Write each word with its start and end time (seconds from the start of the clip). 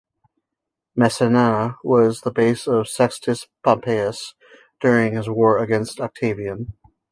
Messana 0.97 1.75
was 1.83 2.21
the 2.21 2.31
base 2.31 2.65
of 2.65 2.87
Sextus 2.87 3.45
Pompeius, 3.63 4.33
during 4.79 5.13
his 5.13 5.29
war 5.29 5.59
against 5.59 6.01
Octavian. 6.01 6.73